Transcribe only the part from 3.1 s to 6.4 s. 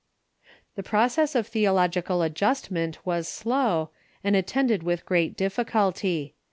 slow, and attend ed with great difficulty.